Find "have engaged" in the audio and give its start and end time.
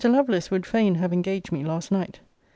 0.95-1.51